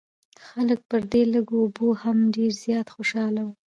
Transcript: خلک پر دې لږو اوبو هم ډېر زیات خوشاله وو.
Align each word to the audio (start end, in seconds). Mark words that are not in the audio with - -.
خلک 0.47 0.79
پر 0.89 1.01
دې 1.11 1.21
لږو 1.33 1.57
اوبو 1.63 1.87
هم 2.01 2.17
ډېر 2.35 2.51
زیات 2.63 2.87
خوشاله 2.95 3.41
وو. 3.45 3.53